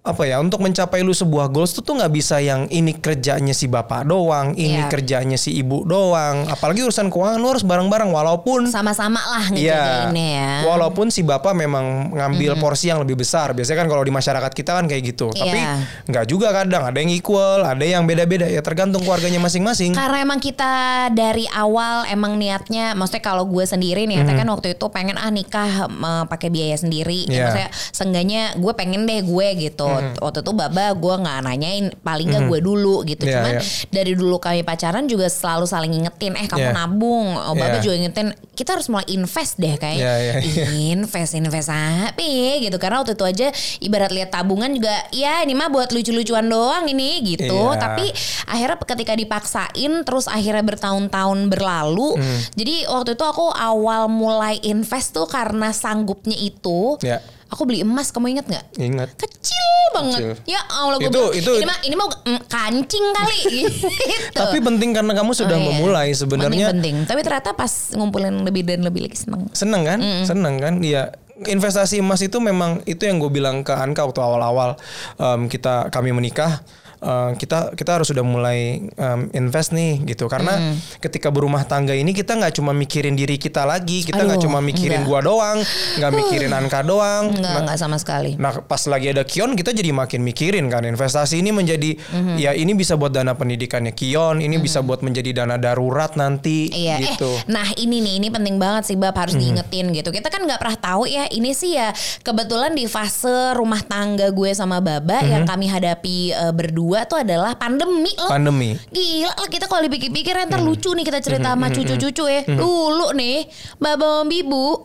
[0.00, 3.66] apa ya untuk mencapai lu sebuah goals itu tuh nggak bisa yang ini kerjanya si
[3.66, 4.88] bapak doang ini Iya.
[4.88, 9.76] kerjanya si ibu doang apalagi urusan keuangan lu harus bareng-bareng walaupun sama-sama lah Iya,
[10.08, 10.50] ngejagainnya ya.
[10.64, 13.52] walaupun si bapak memang ngambil porsi yang lebih besar.
[13.52, 15.28] Biasanya kan kalau di masyarakat kita kan kayak gitu.
[15.28, 15.74] Tapi Iya.
[16.06, 16.82] nggak juga kadang.
[16.84, 18.46] Ada yang equal, ada yang beda-beda.
[18.46, 19.92] Ya tergantung keluarganya masing-masing.
[19.92, 20.72] Karena emang kita
[21.10, 25.68] dari awal emang niatnya, maksudnya kalau gue sendiri niatnya kan waktu itu pengen ah nikah
[25.84, 27.26] eh, pakai biaya sendiri.
[27.26, 27.30] Mhm.
[27.30, 27.42] Iya.
[27.44, 29.87] Maksudnya seenggaknya gue pengen deh gue gitu.
[30.18, 33.24] Waktu itu baba gue nggak nanyain, paling nggak gue dulu gitu.
[33.24, 33.62] Iya, Cuman iya.
[33.88, 36.72] dari dulu kami pacaran juga selalu saling ngingetin, eh kamu Iya.
[36.72, 37.28] nabung.
[37.34, 37.82] Oh, baba Iya.
[37.82, 40.64] juga ngingetin, kita harus mulai invest deh kayak Iya, iya, iya.
[40.92, 42.76] invest invest apa ya gitu.
[42.76, 43.46] Karena waktu itu aja
[43.78, 47.54] ibarat lihat tabungan juga, ya ini mah buat lucu-lucuan doang ini gitu.
[47.72, 47.78] Iya.
[47.78, 48.06] Tapi
[48.46, 52.40] akhirnya ketika dipaksain terus akhirnya bertahun-tahun berlalu Hmm.
[52.54, 57.20] jadi waktu itu aku awal mulai invest tuh karena sanggupnya itu Ya.
[57.48, 59.08] Aku beli emas kamu inget nggak Ingat.
[59.16, 60.32] kecil banget Kecil.
[60.46, 63.88] ya Allah gue Itu- bilang, itu- ini mah ini mau mm, kancing kali gitu.
[64.30, 65.68] Tapi penting karena kamu sudah Oh, iya.
[65.70, 69.98] memulai sebenarnya penting, penting tapi ternyata pas ngumpulin lebih dan lebih lagi seneng seneng kan?
[70.22, 70.74] Seneng kan?
[70.78, 71.16] Iya.
[71.38, 74.74] Investasi emas itu memang itu yang gue bilang ke Anka waktu awal-awal
[75.14, 76.60] em, kita kami menikah.
[76.98, 80.26] Eh, kita kita harus sudah mulai em, invest nih gitu.
[80.26, 84.02] Karena ketika berumah tangga ini kita nggak cuma mikirin diri kita lagi.
[84.02, 85.10] Kita nggak cuma mikirin enggak.
[85.10, 85.58] gua doang
[85.98, 87.34] nggak mikirin Anka doang.
[87.34, 88.38] Enggak, Nah, sama sekali.
[88.38, 90.82] Nah pas lagi ada Kion kita jadi makin mikirin kan.
[90.82, 91.94] Investasi ini menjadi
[92.40, 96.96] ya ini bisa buat dana pendidikannya Kion ini bisa buat menjadi dana darurat nanti Iya,
[97.02, 97.28] gitu.
[97.28, 100.08] eh, nah ini nih, ini penting banget sih Bab harus diingetin gitu.
[100.08, 101.92] Kita kan nggak pernah tahu ya, ini sih ya
[102.24, 107.52] kebetulan di fase rumah tangga gue sama Baba yang kami hadapi eh, berdua tuh adalah
[107.58, 108.30] pandemi loh.
[108.30, 108.76] Pandemi.
[108.88, 112.40] Gila lah kita kalau dipikir-pikir ntar lucu nih kita cerita sama cucu-cucu ya.
[112.46, 113.44] Dulu nih
[113.76, 114.80] Baba sama Bibu.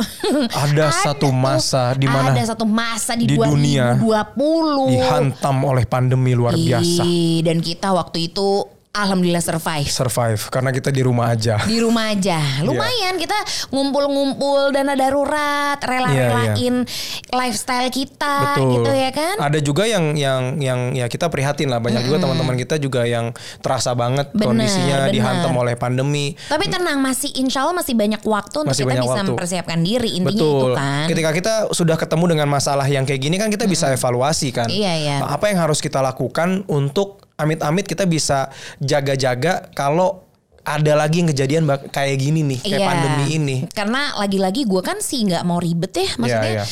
[0.51, 4.91] Ada satu masa di mana Ada satu masa di, di dunia 2020.
[4.91, 7.03] dihantam oleh pandemi luar biasa.
[7.05, 9.89] Ih, dan kita waktu itu alhamdulillah survive.
[9.89, 11.58] Survive karena kita di rumah aja.
[11.65, 12.38] Di rumah aja.
[12.53, 12.65] Iya.
[12.65, 13.36] Lumayan kita
[13.73, 16.86] ngumpul-ngumpul dana darurat, rela-relain
[17.34, 18.79] lifestyle kita Betul.
[18.79, 19.36] gitu ya kan?
[19.41, 23.34] Ada juga yang yang yang ya kita prihatin lah banyak juga teman-teman kita juga yang
[23.60, 25.13] terasa banget Bener, kondisinya bener.
[25.13, 26.38] dihantam oleh pandemi.
[26.47, 29.27] Tapi tenang masih insya Allah masih banyak waktu untuk Masih kita bisa waktu.
[29.34, 30.53] mempersiapkan diri intinya Betul.
[30.53, 31.06] itu kan.
[31.10, 34.69] Ketika kita sudah ketemu dengan masalah yang kayak gini kan kita bisa evaluasi kan.
[34.69, 35.17] Iya, iya.
[35.25, 40.21] Apa yang harus kita lakukan untuk amit-amit kita bisa jaga-jaga kalau
[40.63, 42.87] ada lagi yang kejadian kayak gini nih, kayak Iya.
[42.87, 43.57] pandemi ini.
[43.67, 46.63] Karena lagi-lagi gue kan sih nggak mau ribet ya, maksudnya.
[46.63, 46.65] iya.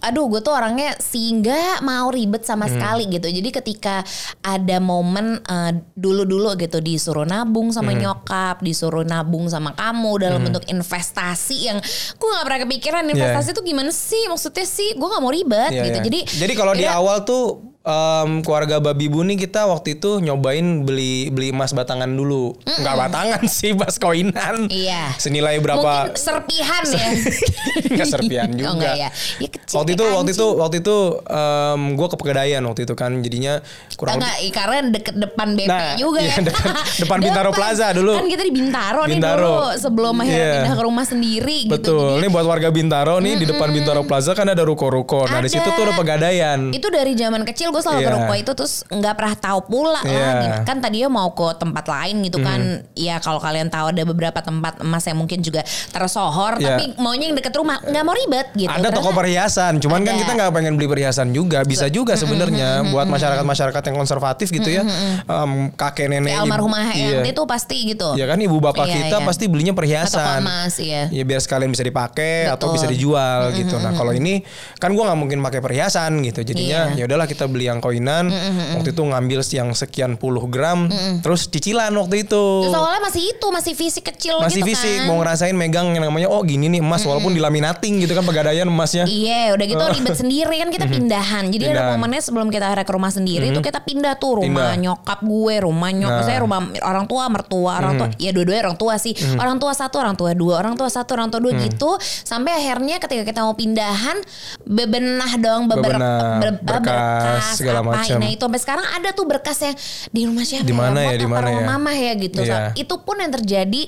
[0.00, 2.76] Aduh, gue tuh orangnya sih nggak mau ribet sama Hmm.
[2.76, 3.28] sekali gitu.
[3.28, 4.00] Jadi ketika
[4.40, 8.00] ada momen eh, dulu-dulu gitu disuruh nabung sama Hmm.
[8.02, 11.78] nyokap, disuruh nabung sama kamu dalam bentuk investasi yang
[12.16, 14.24] gue nggak pernah kepikiran investasi tuh gimana sih?
[14.26, 15.94] Maksudnya sih gue nggak mau ribet Iya, gitu.
[15.94, 16.04] iya.
[16.04, 20.18] Jadi jadi kalau di ya, awal tuh em, keluarga babi bu nih kita waktu itu
[20.18, 22.52] nyobain beli beli emas batangan dulu.
[22.68, 24.66] Enggak batangan sih, emas koinan.
[24.68, 25.14] Iya.
[25.16, 26.08] Senilai berapa?
[26.08, 27.08] Mungkin serpihan ya.
[27.90, 28.68] Enggak serpian juga.
[28.68, 29.08] Oh enggak ya.
[29.38, 32.94] Ya kecil waktu itu kayak waktu itu waktu itu em, gue ke Pegadaian waktu itu
[32.94, 33.54] kan jadinya
[33.94, 36.42] kurang Enggak, karena deket depan BP Nah, juga iya, ya.
[36.44, 38.12] depan- depan Bintaro Plaza dulu.
[38.14, 39.42] Kan kita di Bintaro, nih Bintaro.
[39.44, 40.52] dulu sebelum akhirnya Iya.
[40.60, 41.72] pindah ke rumah sendiri gitu.
[41.74, 42.10] Betul.
[42.18, 45.24] Ini buat warga Bintaro nih di depan Bintaro Plaza kan ada ruko-ruko.
[45.24, 46.70] Nah, di situ tuh ada Pegadaian.
[46.70, 48.16] Itu dari zaman kecil gue selalu ke Iya.
[48.16, 50.18] ruko itu terus nggak pernah tahu pula Iya.
[50.18, 50.34] lah.
[50.62, 52.60] Kan tadinya mau ke tempat lain gitu kan.
[52.92, 56.56] Ya kalau kalian tahu ada beberapa tempat emas yang mungkin juga tersohor.
[56.56, 56.76] Iya.
[56.76, 58.70] Tapi maunya yang deket rumah nggak mau ribet gitu.
[58.70, 60.20] Ada toko perhiasan, cuman kan Ada.
[60.22, 64.82] kita nggak pengen beli perhiasan juga, bisa juga sebenarnya buat masyarakat-masyarakat yang konservatif gitu ya,
[65.24, 67.20] Em, kakek nenek, Kayak almarhumah iya.
[67.20, 68.14] yang itu pasti gitu.
[68.14, 69.26] Ya kan ibu bapak Iya, kita iya.
[69.26, 70.40] pasti belinya Atau perhiasan.
[70.40, 71.02] emas iya.
[71.08, 73.74] Ya biar sekalian bisa dipakai atau bisa dijual gitu.
[73.76, 76.44] Nah kalau ini kan gua nggak mungkin pakai perhiasan gitu.
[76.44, 76.98] Jadinya Iya.
[76.98, 78.30] ya udahlah kita beli yang koinan.
[78.74, 80.86] Waktu itu ngambil yang sekian puluh gram,
[81.20, 82.44] terus cicilan waktu itu.
[82.64, 85.06] Terus awalnya masih itu masih fisik kecil Masih gitu fisik kan.
[85.06, 89.04] mau ngerasain megang yang namanya oh gini nih emas walaupun dilaminating gitu kan pegadaian emasnya.
[89.04, 91.44] Iya, udah gitu ribet sendiri kan kita pindahan.
[91.48, 91.74] Jadi ada Oh.
[91.78, 91.92] Pindahan.
[91.94, 94.74] momennya sebelum kita akhirnya ke rumah sendiri tuh kita pindah tuh rumah Pindah.
[94.78, 96.26] nyokap gue, rumah nyokap, Nah.
[96.26, 99.14] saya rumah orang tua, mertua, orang tua, ya dua-duanya orang tua sih.
[99.34, 101.96] Orang tua satu, orang tua dua, orang tua satu, orang tua dua gitu.
[102.02, 104.18] Sampai akhirnya ketika kita mau pindahan
[104.64, 107.90] bebenah dong beber, Bebenah, ber- berkas, segala apa.
[107.94, 108.18] macam.
[108.18, 109.76] Nah itu sampai sekarang ada tuh berkas yang
[110.08, 111.64] di rumah siapa Di mana ya, di mana ya?
[111.64, 112.40] mama ya gitu.
[112.40, 112.72] Iya.
[112.74, 113.82] Itu pun yang terjadi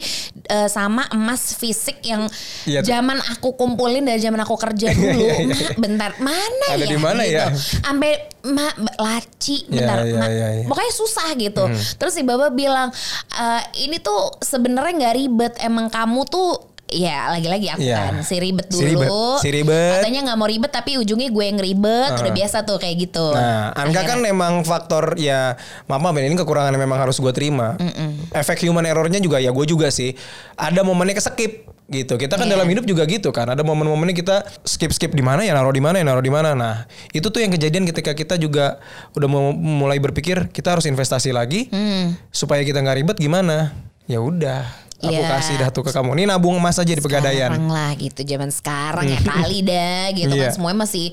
[0.46, 2.24] eh, sama emas fisik yang
[2.62, 2.80] Iya.
[2.82, 5.18] zaman aku kumpulin dari zaman aku kerja dulu.
[5.18, 6.86] Iya, iya, Ma, bentar, mana Ada ya?
[6.86, 7.44] di mana ya?
[7.52, 9.96] Sampai ma, laci, Iya, bentar.
[10.02, 10.64] iya, ma, iya, iya.
[10.64, 11.64] Pokoknya susah gitu.
[11.96, 12.88] Terus si Baba bilang,
[13.30, 15.52] "Eh, ini tuh sebenarnya nggak ribet.
[15.58, 17.96] Emang kamu tuh Ya lagi-lagi aku Iya.
[17.96, 19.00] kan si ribet Si dulu.
[19.00, 19.92] ribet, si ribet.
[19.96, 22.10] Katanya nggak mau ribet tapi ujungnya gue yang ribet.
[22.12, 23.30] Udah biasa tuh kayak gitu.
[23.30, 25.54] Nah, Anka kan memang faktor ya
[25.86, 27.78] maaf maaf ini kekurangan yang memang harus gue terima.
[28.30, 30.12] Efek human errornya juga ya gue juga sih.
[30.54, 32.14] Ada momennya keskip gitu.
[32.14, 32.54] Kita kan Iya.
[32.54, 33.46] dalam hidup juga gitu kan.
[33.46, 36.54] Ada momen-momennya kita skip skip di mana ya naruh di mana ya naruh di mana.
[36.54, 38.78] Nah itu tuh yang kejadian ketika kita juga
[39.12, 42.14] udah mau mulai berpikir kita harus investasi lagi Hmm.
[42.30, 43.74] supaya kita nggak ribet gimana.
[44.06, 44.66] Ya udah.
[45.00, 45.28] Aku Iya.
[45.30, 46.12] kasih dah tuh ke kamu.
[46.12, 47.48] Ini nabung emas aja di pegadaian.
[47.48, 50.42] Sekarang lah gitu zaman sekarang ya kali dah gitu Iya.
[50.42, 51.06] kan semuanya masih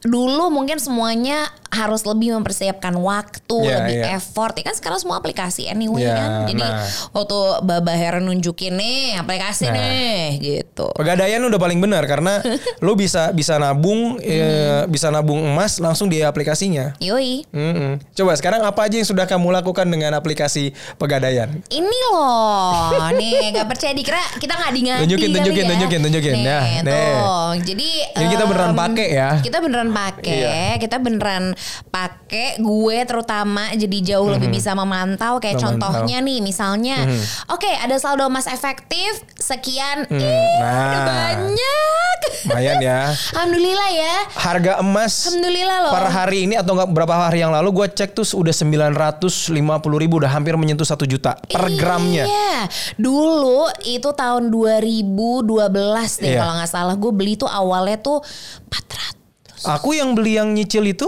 [0.00, 4.06] dulu mungkin semuanya harus lebih mempersiapkan waktu Iya, lebih iya.
[4.14, 6.84] effort ya kan sekarang semua aplikasi anyway Iya, kan jadi nah.
[7.10, 9.74] waktu Baba Hera nunjukin nih aplikasi Nah.
[9.74, 12.44] nih gitu Pegadaian udah paling benar karena
[12.84, 16.92] lu bisa bisa nabung eh, bisa nabung emas langsung di aplikasinya.
[16.98, 18.04] yoi Mm-mm.
[18.12, 21.48] Coba sekarang apa aja yang sudah kamu lakukan dengan aplikasi Pegadaian?
[21.68, 25.70] ini loh nih gak percaya dikira kita ngadi-ngadi Tunjukin, kali tunjukin, ya.
[25.70, 26.32] tunjukin, tunjukin.
[26.34, 26.80] nih, Nah, nih.
[26.84, 27.24] tuh
[27.64, 29.30] jadi Ini kita beneran pakai ya.
[29.38, 30.64] kita beneran pakai Iya.
[30.76, 31.44] kita beneran
[31.88, 35.62] pakai gue terutama jadi jauh lebih bisa memantau kayak Mhm.
[35.62, 35.88] Memantau.
[35.88, 35.94] Mhm.
[35.94, 36.96] contohnya nih misalnya
[37.48, 41.04] oke ada saldo emas efektif sekian Hmm, ih udah nah.
[41.04, 43.00] banyak Lumayan ya.
[43.34, 47.70] alhamdulillah ya Harga emas alhamdulillah loh per hari ini atau enggak berapa hari yang lalu
[47.72, 49.52] gue cek tuh udah 950
[49.96, 52.24] ribu udah hampir menyentuh satu juta per gramnya.
[52.24, 52.58] Iya,
[53.22, 55.46] dulu itu tahun 2012
[56.18, 56.40] deh Iya.
[56.40, 58.18] kalau nggak salah gue beli tuh awalnya tuh
[58.68, 59.14] 400.
[59.72, 61.06] Aku yang beli yang nyicil itu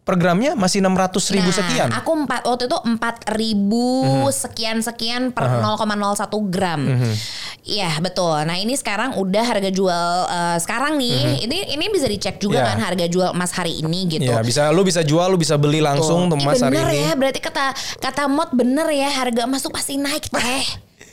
[0.00, 1.88] per gramnya masih 600 ribu Nah, sekian.
[1.92, 3.84] Aku empat waktu itu empat ribu
[4.30, 5.82] sekian sekian per 0,01
[6.46, 6.78] gram.
[7.60, 8.38] Iya betul.
[8.40, 11.42] Nah ini sekarang udah harga jual eh, sekarang nih.
[11.42, 12.68] Ini ini bisa dicek juga Iya.
[12.70, 14.24] kan harga jual emas hari ini gitu.
[14.24, 17.02] Ya bisa lu bisa jual lu bisa beli langsung tuh emas hari bener ini.
[17.02, 17.64] ya berarti kata
[17.98, 20.64] kata mod bener ya harga emas tuh pasti naik teh.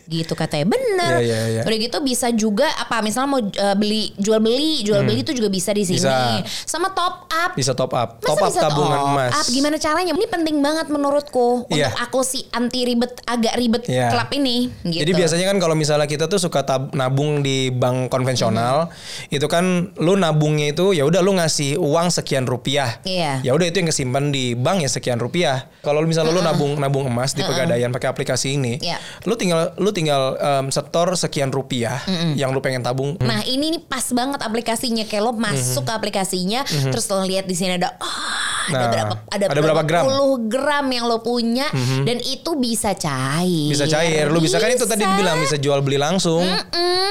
[0.06, 1.62] Gitu katanya bener Iya, iya, iya.
[1.64, 5.48] udah gitu bisa juga apa misalnya mau uh, beli jual beli jual beli itu juga
[5.48, 6.42] bisa di sini Hmm.
[6.42, 6.68] Bisa.
[6.68, 8.10] sama top up Bisa top up.
[8.18, 9.34] Masa top up bisa tabungan top emas.
[9.34, 9.46] up?
[9.48, 10.12] Gimana caranya?
[10.12, 14.10] Ini penting banget menurutku untuk aku si anti ribet agak ribet Iya.
[14.10, 14.74] klub ini.
[14.82, 15.00] Gitu.
[15.00, 19.30] Jadi biasanya kan kalau misalnya kita tuh suka tab- nabung di bank konvensional, Hmm.
[19.30, 22.98] itu kan lu nabungnya itu ya udah lu ngasih uang sekian rupiah.
[23.04, 23.40] Iya.
[23.42, 25.70] Ya udah itu yang kesimpan di bank ya sekian rupiah.
[25.80, 28.98] Kalau misalnya lu nabung nabung emas di pegadaian pakai aplikasi ini, Iya.
[29.24, 32.02] lu tinggal lu tinggal em, setor sekian rupiah
[32.34, 33.16] yang lu pengen tabung.
[33.22, 37.56] Nah ini nih pas banget aplikasinya kayak lo masuk ke aplikasinya terus lo lihat di
[37.56, 38.74] sini ada ah, ada.
[38.74, 40.04] Nah, berapa ada, ada berapa gram?
[40.08, 41.68] Puluh gram yang lo punya
[42.04, 43.70] dan itu bisa cair.
[43.72, 46.44] Bisa cair, lu bisa, kan itu tadi dibilang bisa jual beli langsung.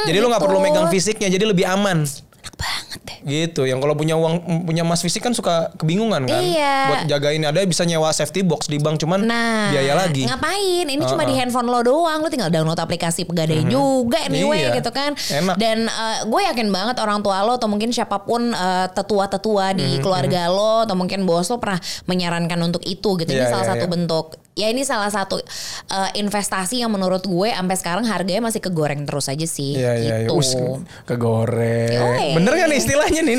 [0.08, 2.04] jadi lu nggak perlu megang fisiknya, jadi lebih aman.
[2.62, 3.18] Banget deh.
[3.26, 3.66] Gitu.
[3.66, 6.38] Yang kalau punya uang punya emas fisik kan suka kebingungan kan.
[6.38, 6.76] Iya.
[6.86, 10.30] Buat jagain ada bisa nyewa safety box di bank cuman Nah, biaya lagi.
[10.30, 10.86] Ngapain?
[10.86, 11.30] Ini cuma Uh-uh.
[11.30, 12.22] di handphone lo doang.
[12.22, 14.78] Lo tinggal download aplikasi pegadaian juga anyway Iya.
[14.78, 15.18] gitu kan.
[15.18, 15.58] Enak.
[15.58, 19.98] Dan eh, gue yakin banget orang tua lo atau mungkin siapa pun eh, tetua-tetua di
[19.98, 23.30] keluarga lo atau mungkin bos lo pernah menyarankan untuk itu gitu.
[23.30, 23.92] Ini Iya, salah iya, satu iya.
[23.92, 25.40] bentuk ya ini salah satu
[25.88, 30.14] eh, investasi yang menurut gue sampai sekarang harganya masih kegoreng terus aja sih Iya iya
[30.22, 30.28] iya.
[30.28, 30.36] gitu.
[30.36, 30.52] Us,
[31.08, 31.88] kegoreng.
[31.88, 32.28] Yoi.
[32.36, 33.38] Bener kan istilahnya nih?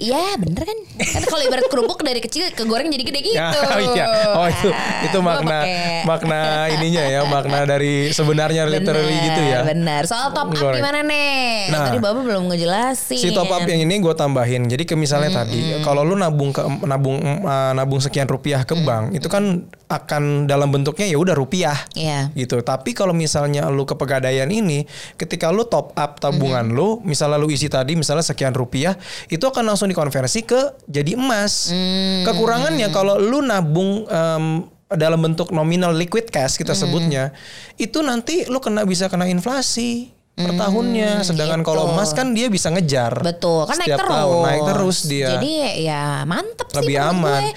[0.00, 3.80] Iya bener kan Kan kalau ibarat kerupuk dari kecil kegoreng jadi gede gitu Ya, oh
[3.92, 4.06] iya.
[4.32, 4.68] Oh itu
[5.04, 5.58] itu Ah, gua makna
[6.06, 6.40] makna
[6.70, 9.60] ininya ya, makna dari sebenarnya literally gitu ya.
[9.66, 10.06] Bener.
[10.06, 10.78] Soal top up Goreng.
[10.78, 11.68] gimana nih?
[11.68, 13.18] Nah, Tadi Bapak belum ngejelasin.
[13.18, 14.64] Si top up yang ini gue tambahin.
[14.66, 19.12] Jadi ke misalnya tadi, kalau lu nabung ke nabung uh, nabung sekian rupiah ke bank,
[19.12, 21.76] itu kan akan dalam bentuknya ya udah rupiah.
[21.92, 22.32] Iya.
[22.32, 22.62] Gitu.
[22.64, 24.88] Tapi kalau misalnya lu ke pegadaian ini,
[25.20, 28.96] ketika lu top up tabungan lu, misalnya lu isi tadi misalnya sekian rupiah,
[29.28, 31.68] itu akan langsung dikonversi ke jadi emas.
[32.24, 37.34] Kekurangannya kalau lu nabung em, dalam bentuk nominal liquid cash kita sebutnya,
[37.76, 41.24] itu nanti lu kena bisa kena inflasi per tahunnya.
[41.24, 41.92] Sedangkan kalau gitu.
[41.96, 43.24] emas kan dia bisa ngejar.
[43.24, 44.12] Betul, kan naik terus.
[44.12, 45.28] tahun naik terus dia.
[45.40, 47.40] Jadi ya mantep sih Lebih aman.
[47.40, 47.56] gue.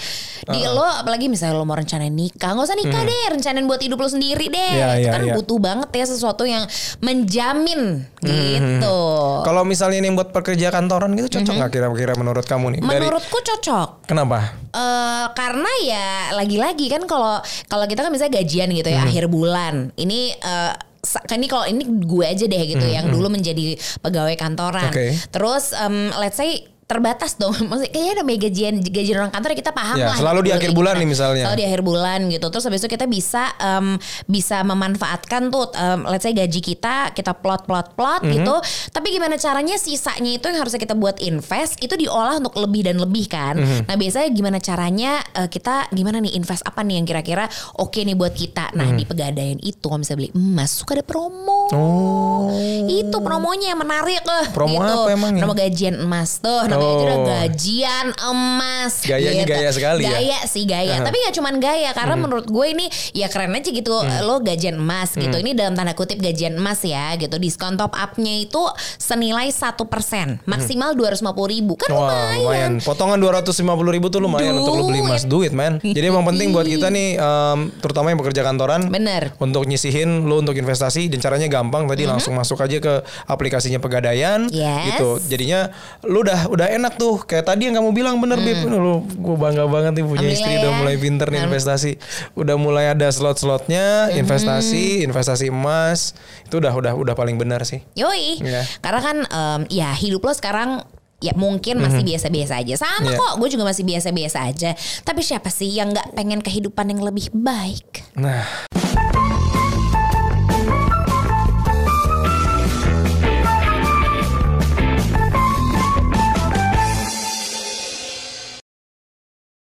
[0.50, 4.00] Di lo apalagi misalnya lo mau rencanain nikah, nggak usah nikah deh, rencanain buat hidup
[4.00, 4.72] lo sendiri deh.
[4.80, 5.34] Iya, Itu iya, kan iya.
[5.36, 6.64] butuh banget ya sesuatu yang
[7.04, 9.00] menjamin gitu.
[9.44, 12.82] Kalau misalnya ini buat pekerja kantoran gitu cocok nggak kira-kira menurut kamu nih?
[12.82, 14.08] Dari Menurutku cocok.
[14.08, 14.56] kenapa?
[14.72, 19.92] Eh karena ya lagi-lagi kan kalau kalau kita kan misalnya gajian gitu ya akhir bulan.
[20.00, 20.89] Ini kan
[21.36, 24.92] ini kalau ini gue aja deh gitu yang dulu menjadi pegawai kantoran.
[24.92, 25.16] Oke.
[25.32, 27.54] Terus em, let's say terbatas dong.
[27.70, 30.18] Maksudnya kayaknya ada gajian gajian orang kantor ya kita paham Ya, lah.
[30.18, 31.44] selalu di akhir bulan nih misalnya.
[31.46, 32.48] Selalu di akhir bulan gitu.
[32.50, 37.38] Terus habis itu kita bisa em, bisa memanfaatkan tuh em, let's say gaji kita kita
[37.38, 38.32] plot plot plot Mhm.
[38.34, 38.56] gitu.
[38.90, 42.98] Tapi gimana caranya sisanya itu yang harusnya kita buat invest itu diolah untuk lebih dan
[42.98, 43.54] lebih kan.
[43.54, 43.86] Mhm.
[43.86, 48.18] Nah, biasanya gimana caranya eh, kita gimana nih invest apa nih yang kira-kira oke nih
[48.18, 48.74] buat kita.
[48.74, 51.70] Nah, di pegadaian itu kalau misalnya beli emas suka ada promo.
[51.70, 52.50] Oh.
[52.88, 54.46] Itu promonya yang menarik eh.
[54.50, 54.96] Promo gitu.
[55.06, 55.42] apa emangnya?
[55.44, 56.66] Promo gajian emas tuh.
[56.80, 57.28] Namanya itu udah Oh.
[57.28, 58.94] gajian emas.
[59.04, 60.12] Gayanya gaya sekali ya?
[60.16, 60.96] Gaya sih gaya.
[61.00, 62.24] Tapi nggak cuman gaya karena Hmm.
[62.24, 63.92] menurut gue ini ya keren aja gitu.
[64.24, 65.30] Lo gajian emas gitu.
[65.30, 65.44] Hmm.
[65.44, 67.36] Ini dalam tanda kutip gajian emas ya gitu.
[67.36, 68.62] Diskon top up-nya itu
[68.96, 72.00] senilai satu persen, maksimal dua ratus ribu kan Hmm.
[72.00, 72.38] Wah lumayan.
[72.40, 72.72] lumayan.
[72.80, 75.82] Potongan 250 ribu tuh lumayan untuk lo beli emas duit man.
[75.82, 78.88] Jadi emang penting buat kita nih, em, terutama yang bekerja kantoran.
[78.88, 79.34] Bener.
[79.38, 81.90] Untuk nyisihin lo untuk investasi dan caranya gampang.
[81.90, 82.94] Tadi langsung masuk aja ke
[83.26, 84.46] aplikasinya pegadaian.
[84.48, 84.94] Yes.
[84.94, 85.10] Gitu.
[85.28, 85.74] Jadinya
[86.06, 87.22] lo udah udah enak tuh.
[87.24, 88.66] Kayak tadi yang kamu bilang bener Bib.
[88.66, 90.78] Lo gue bangga banget nih punya Alhamdulillah istri udah ya.
[90.78, 91.92] mulai pinter nih investasi.
[92.34, 96.14] Udah mulai ada slot-slotnya, investasi, investasi emas.
[96.46, 97.82] Itu udah udah udah paling benar sih.
[97.94, 98.40] Yoi.
[98.40, 98.64] Iya.
[98.80, 100.86] Karena kan em, ya hidup lo sekarang
[101.20, 102.80] ya mungkin masih biasa-biasa aja.
[102.80, 103.20] Sama Iya.
[103.20, 104.72] kok, gue juga masih biasa-biasa aja.
[105.04, 108.08] Tapi siapa sih yang nggak pengen kehidupan yang lebih baik?
[108.16, 108.48] Nah.